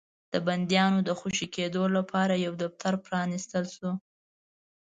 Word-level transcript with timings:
د 0.33 0.35
بنديانو 0.47 0.99
د 1.03 1.09
خوشي 1.19 1.47
کېدلو 1.55 1.87
لپاره 1.97 2.33
يو 2.45 2.53
دفتر 2.63 2.93
پرانيستل 3.05 3.65
شو. 3.75 3.91